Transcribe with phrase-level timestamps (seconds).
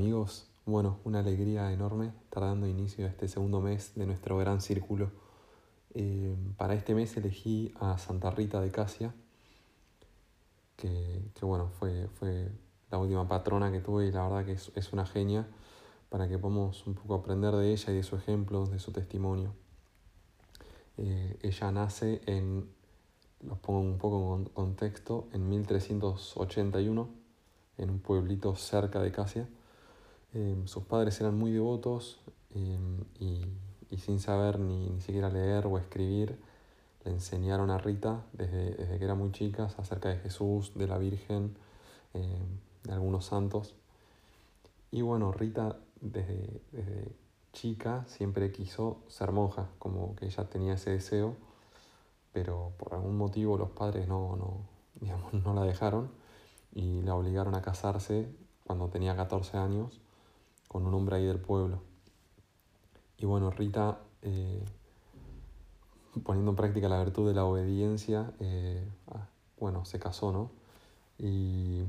[0.00, 0.46] amigos?
[0.64, 5.10] Bueno, una alegría enorme estar dando inicio a este segundo mes de nuestro gran círculo.
[5.92, 9.14] Eh, para este mes elegí a Santa Rita de Casia,
[10.78, 12.48] que, bueno, fue, fue
[12.90, 15.46] la última patrona que tuve y la verdad que es, una genia
[16.08, 19.52] para que podamos un poco aprender de ella y de su ejemplo, de su testimonio.
[20.96, 22.70] Eh, ella nace en,
[23.42, 27.10] los pongo un poco en contexto, en 1381,
[27.76, 29.46] en un pueblito cerca de Casia.
[30.32, 32.20] Eh, sus padres eran muy devotos
[32.54, 32.78] eh,
[33.18, 36.38] y, sin saber ni, ni, siquiera leer o escribir,
[37.04, 40.98] le enseñaron a Rita desde, desde, que era muy chica acerca de Jesús, de la
[40.98, 41.56] Virgen,
[42.14, 42.38] eh,
[42.84, 43.74] de algunos santos.
[44.92, 47.12] Y bueno, Rita desde, desde,
[47.52, 51.36] chica siempre quiso ser monja, como que ella tenía ese deseo,
[52.32, 54.68] pero por algún motivo los padres no, no,
[55.00, 56.10] digamos, no la dejaron
[56.72, 58.28] y la obligaron a casarse
[58.64, 60.00] cuando tenía 14 años
[60.70, 61.82] con un hombre ahí del pueblo.
[63.18, 64.64] Y bueno, Rita, eh,
[66.22, 69.26] poniendo en práctica la virtud de la obediencia, eh, ah,
[69.58, 70.52] bueno, se casó, ¿no?
[71.18, 71.82] Y,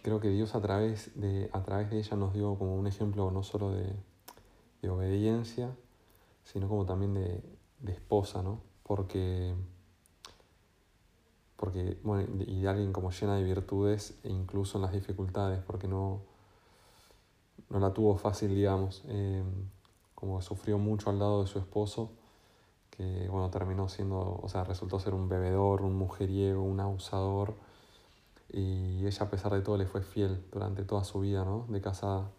[0.00, 3.32] creo que Dios a través, de, a través de ella nos dio como un ejemplo
[3.32, 3.92] no solo de,
[4.88, 5.74] obediencia,
[6.44, 7.42] sino como también de,
[7.80, 8.60] de esposa, ¿no?
[8.84, 9.56] Porque
[11.56, 15.86] porque, bueno, y de alguien como llena de virtudes, e incluso en las dificultades, porque
[15.88, 16.22] no,
[17.70, 19.42] no la tuvo fácil, digamos, eh,
[20.14, 22.12] como sufrió mucho al lado de su esposo,
[22.90, 27.54] que, bueno, terminó siendo, o sea, resultó ser un bebedor, un mujeriego, un abusador,
[28.52, 31.66] y ella a pesar de todo le fue fiel durante toda su vida, ¿no?
[31.68, 32.30] De casada.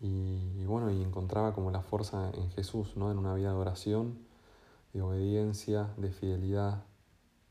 [0.00, 3.10] Y, bueno, y encontraba como la fuerza en Jesús, ¿no?
[3.10, 4.18] En una vida de oración,
[4.92, 6.84] de obediencia, de fidelidad,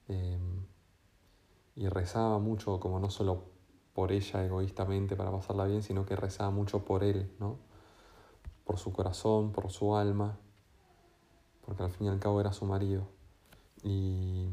[0.10, 0.66] Em,
[1.76, 3.44] y rezaba mucho, como no solo
[4.00, 7.58] por ella egoístamente para pasarla bien, sino que rezaba mucho por él, ¿no?
[8.64, 10.38] Por su corazón, por su alma,
[11.66, 13.10] porque al fin y al cabo era su marido.
[13.84, 14.48] Y,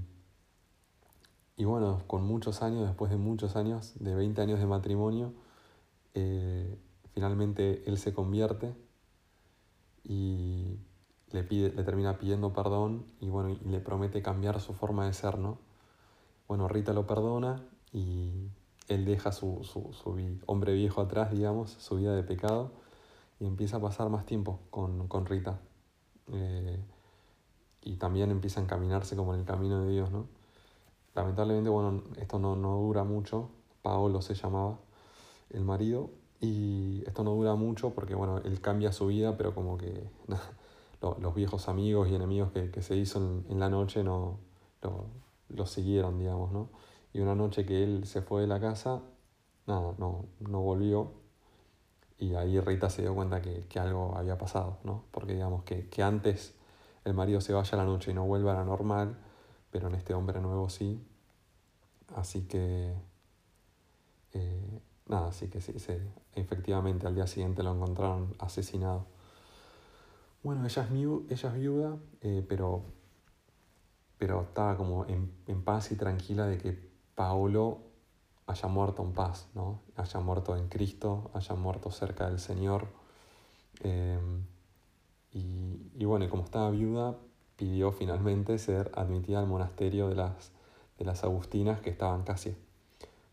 [1.57, 5.33] y bueno, con muchos años, después de muchos años, de 20 años de matrimonio,
[6.15, 6.77] eh,
[7.15, 8.75] finalmente él se convierte
[10.03, 10.77] y
[11.31, 15.13] le, pide, le termina pidiendo perdón y bueno, y le promete cambiar su forma de
[15.13, 15.61] ser, ¿no?
[16.49, 17.63] Bueno, Rita lo perdona
[17.93, 18.51] y
[18.89, 20.17] él deja su, su,
[20.47, 22.71] hombre viejo atrás, digamos, su vida de pecado,
[23.41, 25.59] y empieza a pasar más tiempo con, con Rita.
[26.33, 26.79] Eh,
[27.83, 30.27] y también empieza a encaminarse como en el camino de Dios, ¿no?
[31.15, 33.49] Lamentablemente, bueno, esto no, no dura mucho,
[33.83, 34.79] Paolo se llamaba
[35.51, 36.11] el marido,
[36.41, 40.05] y esto no dura mucho porque, bueno, él cambia su vida, pero como que
[41.21, 43.19] los viejos amigos y enemigos que, se hizo
[43.49, 44.39] en, la noche no
[45.49, 46.69] lo, siguieron, digamos, ¿no?
[47.13, 49.03] Y una noche que él se fue de la casa,
[49.67, 51.13] nada, no, no volvió.
[52.19, 55.05] Y ahí Rita se dio cuenta que, algo había pasado, ¿no?
[55.11, 56.55] Porque digamos que, antes
[57.05, 59.17] el marido se vaya a la noche y no vuelva a la normal,
[59.71, 61.05] pero en este hombre nuevo sí.
[62.15, 62.95] Así que,
[64.33, 65.73] eh, nada, así que sí,
[66.35, 69.07] efectivamente al día siguiente lo encontraron asesinado.
[70.47, 70.83] Bueno, ella
[71.29, 72.85] es, viuda, eh, pero,
[74.17, 77.81] pero estaba como en, paz y tranquila de que Paolo
[78.47, 79.81] haya muerto en paz, ¿no?
[79.97, 82.87] haya muerto en Cristo, haya muerto cerca del Señor.
[83.83, 84.21] Eh,
[85.33, 87.17] y, bueno, como estaba viuda,
[87.57, 90.53] pidió finalmente ser admitida al monasterio de las,
[90.99, 92.57] de las Agustinas que estaban casi,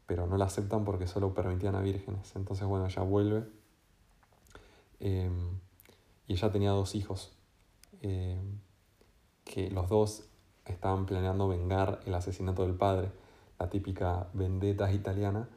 [0.06, 2.36] pero no la aceptan porque solo permitían a vírgenes.
[2.36, 3.46] Entonces, bueno, ella vuelve.
[5.00, 5.30] Eh,
[6.28, 7.32] y ella tenía dos hijos,
[8.02, 8.42] eh,
[9.44, 10.26] que los dos
[10.66, 13.12] estaban planeando vengar el asesinato del padre,
[13.64, 15.48] la típica vendetta italiana,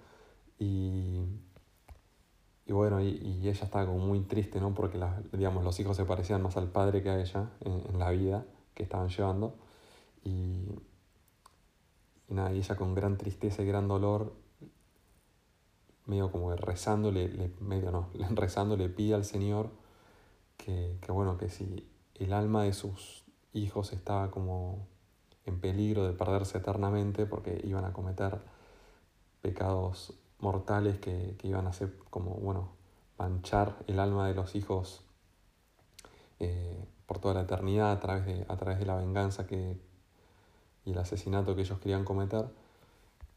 [0.59, 1.22] y,
[2.65, 4.75] y bueno, y, ella estaba como muy triste, ¿no?
[4.75, 5.01] Porque
[5.33, 8.45] digamos, los hijos se parecían más al padre que a ella en, la vida
[8.75, 9.57] que estaban llevando,
[10.25, 10.69] y,
[12.28, 14.34] y nada, y ella con gran tristeza y gran dolor
[16.07, 19.71] medio como rezando, le, medio no, rezando pide al Señor
[20.57, 24.86] que, bueno, que si el alma de sus hijos estaba como
[25.47, 28.41] en peligro de perderse eternamente porque iban a cometer
[29.41, 32.71] pecados mortales que, iban a hacer como, bueno,
[33.19, 35.03] manchar el alma de los hijos
[36.41, 39.78] eh, por toda la eternidad a través de, a través de la venganza que,
[40.84, 42.47] y el asesinato que ellos querían cometer,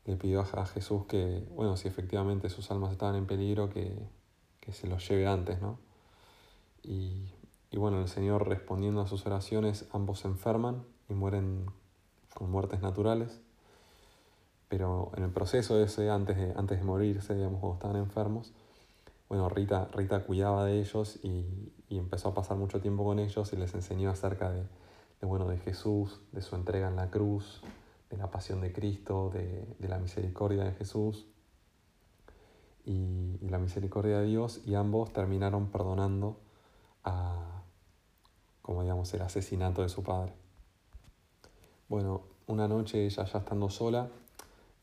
[0.05, 4.07] le pidió a Jesús que, bueno, si efectivamente sus almas estaban en peligro, que,
[4.59, 5.77] que se los lleve antes, ¿no?
[6.83, 7.31] Y,
[7.73, 11.65] bueno, el Señor respondiendo a sus oraciones, ambos se enferman y mueren
[12.39, 13.41] con muertes naturales.
[14.69, 18.53] Pero en el proceso ese, antes de, antes de morirse, digamos, cuando estaban enfermos,
[19.27, 23.57] bueno, Rita, Rita cuidaba de ellos y, empezó a pasar mucho tiempo con ellos y
[23.57, 24.63] les enseñó acerca de,
[25.21, 27.61] bueno, de Jesús, de su entrega en la cruz,
[28.09, 31.27] de la pasión de Cristo, de, la misericordia de Jesús
[32.85, 36.39] y, la misericordia de Dios y ambos terminaron perdonando
[37.03, 37.63] a,
[38.61, 40.33] como digamos, el asesinato de su padre.
[41.89, 44.09] Bueno, una noche ella ya estando sola,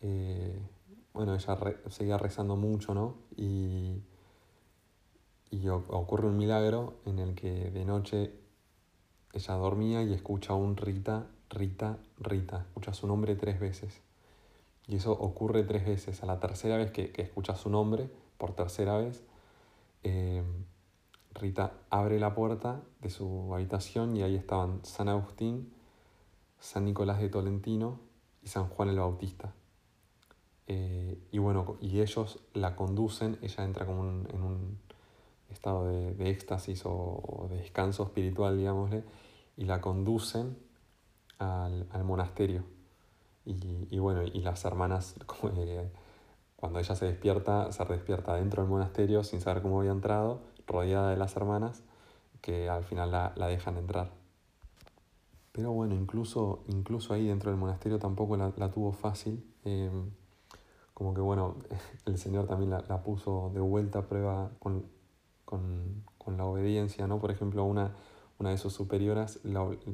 [0.00, 0.60] eh,
[1.14, 1.56] bueno, ella
[1.88, 3.14] seguía rezando mucho, ¿no?
[3.36, 4.02] Y,
[5.50, 8.34] y ocurre un milagro en el que de noche
[9.32, 14.02] ella dormía y escucha un Rita, Rita, Rita, escucha su nombre tres veces.
[14.88, 16.22] Y eso ocurre tres veces.
[16.24, 19.22] A la tercera vez que, escucha su nombre, por tercera vez,
[20.02, 20.42] eh,
[21.34, 25.72] Rita abre la puerta de su habitación y ahí estaban San Agustín,
[26.66, 28.00] San Nicolás de Tolentino
[28.42, 29.54] y San Juan el Bautista.
[30.66, 34.80] Eh, y bueno, y ellos la conducen, ella entra como en un
[35.48, 39.04] estado de, éxtasis o, de descanso espiritual, digámosle,
[39.56, 40.58] y la conducen
[41.38, 42.64] al, monasterio.
[43.44, 45.14] Y, bueno, y las hermanas,
[46.56, 51.10] cuando ella se despierta, se despierta dentro del monasterio sin saber cómo había entrado, rodeada
[51.10, 51.84] de las hermanas,
[52.40, 54.25] que al final la, la dejan entrar.
[55.56, 59.42] Pero bueno, incluso, incluso ahí dentro del monasterio tampoco la, tuvo fácil.
[59.64, 59.90] Eh,
[60.92, 61.56] como que bueno,
[62.04, 64.84] el Señor también la, la, puso de vuelta a prueba con,
[65.46, 67.18] con, con la obediencia, ¿no?
[67.18, 67.94] Por ejemplo, una,
[68.38, 69.40] una de sus superioras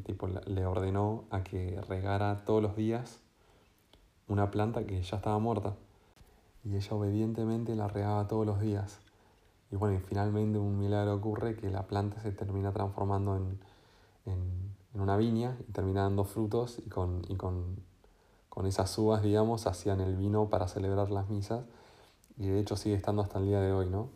[0.05, 3.20] tipo, le ordenó a que regara todos los días
[4.26, 5.76] una planta que ya estaba muerta.
[6.65, 8.99] Y ella obedientemente la regaba todos los días.
[9.70, 13.61] Y bueno, y finalmente un milagro ocurre que la planta se termina transformando en,
[14.26, 17.77] en, en una viña y termina dando frutos y, con, y con,
[18.49, 21.65] con, esas uvas, digamos, hacían el vino para celebrar las misas.
[22.39, 24.09] Y de hecho sigue estando hasta el día de hoy, ¿no?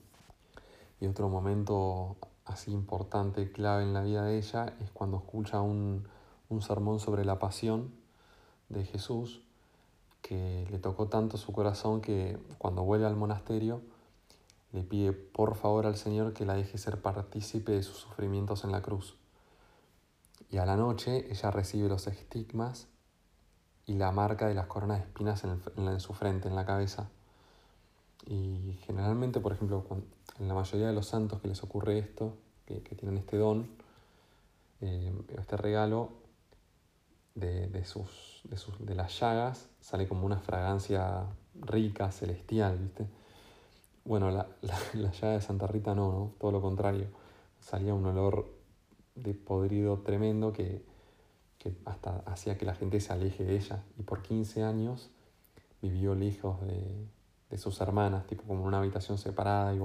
[1.01, 6.07] Y otro momento así importante, clave en la vida de ella, es cuando escucha un,
[6.49, 7.91] un sermón sobre la pasión
[8.69, 9.43] de Jesús,
[10.23, 13.81] que le tocó tanto su corazón que cuando vuelve al monasterio
[14.73, 18.73] le pide por favor al Señor que la deje ser partícipe de sus sufrimientos en
[18.73, 19.15] la cruz.
[20.51, 22.89] Y a la noche ella recibe los estigmas
[23.87, 27.09] y la marca de las coronas de espinas en, en su frente, en la cabeza.
[28.27, 29.85] Y generalmente, por ejemplo,
[30.39, 32.37] en la mayoría de los santos que les ocurre esto,
[32.67, 33.69] que, tienen este don,
[34.81, 36.11] eh, este regalo,
[37.37, 38.43] de, sus,
[38.79, 43.07] de, las llagas sale como una fragancia rica, celestial, ¿viste?
[44.07, 44.79] Bueno, la, la,
[45.13, 47.09] llaga de Santa Rita no, no, todo lo contrario.
[47.61, 48.56] Salía un olor
[49.17, 50.83] de podrido tremendo que,
[51.59, 53.83] que hasta hacía que la gente se aleje de ella.
[53.99, 55.11] Y por 15 años
[55.83, 57.07] vivió lejos de,
[57.51, 59.79] de sus hermanas, tipo como una habitación separada y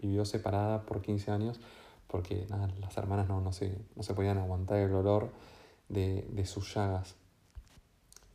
[0.00, 1.60] vivió separada por 15 años
[2.12, 5.30] porque nada, las hermanas no, no, se, no se podían aguantar el olor
[5.88, 7.16] de, de, sus llagas.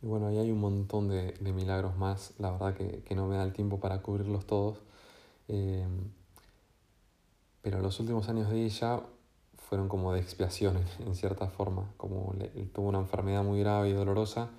[0.02, 3.28] Y bueno, ahí hay un montón de, de milagros más, la verdad que, que, no
[3.28, 4.78] me da el tiempo para cubrirlos todos.
[5.46, 5.86] Eh,
[7.62, 9.00] pero los últimos años de ella
[9.68, 12.34] fueron como de expiación en, cierta forma, como
[12.72, 14.50] tuvo una enfermedad muy grave y dolorosa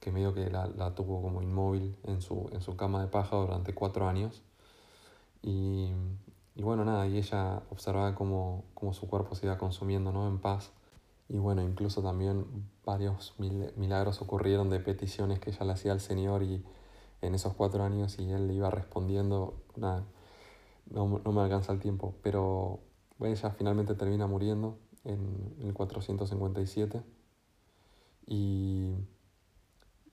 [0.00, 3.36] que medio que la, la tuvo como inmóvil en su, en su cama de paja
[3.36, 4.42] durante cuatro años.
[5.42, 5.92] Y,
[6.56, 10.26] y bueno, nada, y ella observaba cómo, cómo, su cuerpo se iba consumiendo ¿no?
[10.26, 10.72] en paz.
[11.28, 12.44] Y bueno, incluso también
[12.84, 16.64] varios milagros ocurrieron de peticiones que ella le hacía al Señor y
[17.22, 20.02] en esos cuatro años y él le iba respondiendo, nada,
[20.90, 22.80] no, no me alcanza el tiempo, pero
[23.26, 27.02] ella finalmente termina muriendo en, el 457
[28.26, 28.94] y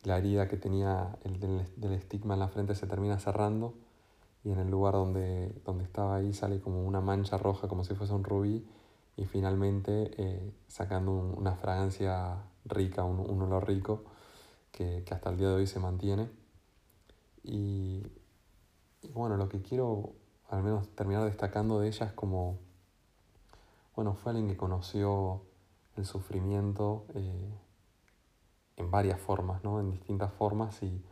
[0.04, 3.74] la herida que tenía el del, estigma en la frente se termina cerrando
[4.44, 7.96] y en el lugar donde, donde estaba ahí sale como una mancha roja como si
[7.96, 8.66] fuese un rubí
[9.20, 14.06] y finalmente eh, sacando una fragancia rica, un, olor rico
[14.72, 16.30] que, hasta el día de hoy se mantiene.
[17.44, 18.02] Y,
[19.14, 20.14] bueno, lo que quiero
[20.50, 22.60] al menos terminar destacando de ella es como,
[24.00, 25.42] bueno, fue alguien que conoció
[25.98, 27.04] el sufrimiento.
[27.16, 27.54] Eh,
[28.78, 29.82] en varias formas, ¿no?
[29.82, 31.04] en distintas formas y,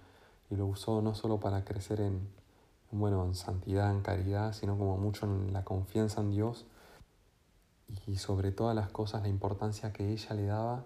[0.50, 2.30] y, lo usó no solo para crecer en,
[2.92, 6.66] bueno, en santidad, en caridad, sino como mucho en la confianza en Dios
[8.06, 10.86] y sobre todas las cosas la importancia que ella le daba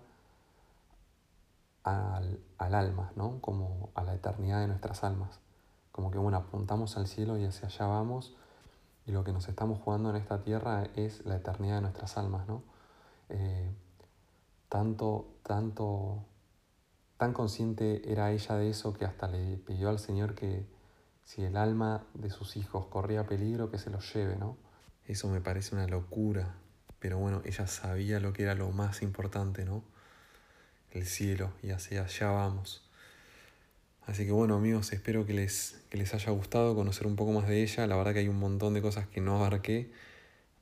[1.84, 3.40] al, al alma, ¿no?
[3.42, 5.40] como a la eternidad de nuestras almas.
[5.92, 8.36] Como que bueno, apuntamos al cielo y hacia allá vamos
[9.06, 12.48] y lo que nos estamos jugando en esta tierra es la eternidad de nuestras almas,
[12.48, 12.64] ¿no?
[13.30, 13.72] Eh,
[14.70, 16.26] tanto, tanto
[17.18, 20.66] tan consciente era ella de eso que hasta le pidió al Señor que
[21.24, 24.58] si el alma de sus hijos corría peligro, que se los lleve, ¿no?
[25.08, 26.56] Eso me parece una locura,
[27.00, 29.84] pero bueno, ella sabía lo que era lo más importante, ¿no?
[30.92, 32.91] El cielo, y hacia allá vamos.
[34.12, 37.48] Así que bueno amigos, espero que les, que les haya gustado conocer un poco más
[37.48, 37.88] de ella.
[37.88, 39.90] La verdad que hay un montón de cosas que no abarqué,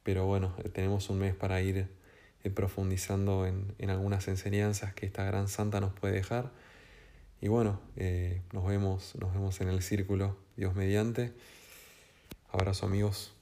[0.04, 1.88] pero bueno, tenemos un mes para ir
[2.44, 6.52] eh, profundizando en, en algunas enseñanzas que esta gran santa nos puede dejar.
[7.42, 11.34] Y bueno, eh, nos, vemos, nos vemos en el círculo, Dios mediante.
[12.52, 13.39] Abrazo amigos.